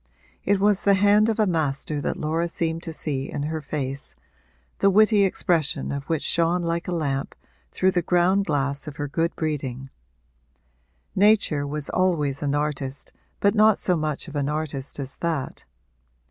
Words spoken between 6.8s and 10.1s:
a lamp through the ground glass of her good breeding;